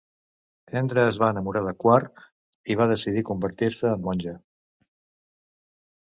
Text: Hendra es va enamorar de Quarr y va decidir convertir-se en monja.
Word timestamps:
Hendra 0.79 1.01
es 1.09 1.17
va 1.23 1.27
enamorar 1.33 1.61
de 1.67 1.73
Quarr 1.83 2.07
y 2.75 2.77
va 2.79 2.87
decidir 2.91 3.23
convertir-se 3.27 3.91
en 3.91 4.01
monja. 4.07 4.33